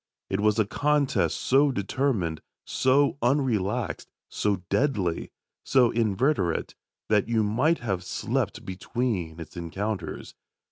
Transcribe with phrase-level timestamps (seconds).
[0.31, 5.29] It was a contest so determined, so unrelaxed, so deadly,
[5.63, 6.73] so inveterate
[7.09, 10.33] that you might have slept between its encounters.